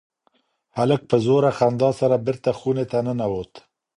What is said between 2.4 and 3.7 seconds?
خونې ته ننوت.